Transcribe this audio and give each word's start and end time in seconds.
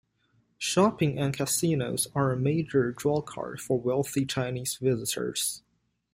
Shopping 0.57 1.19
and 1.19 1.31
casinos 1.37 2.07
are 2.15 2.31
a 2.31 2.35
major 2.35 2.91
drawcard 2.91 3.59
for 3.59 3.79
wealthy 3.79 4.25
Chinese 4.25 4.77
visitors. 4.81 5.61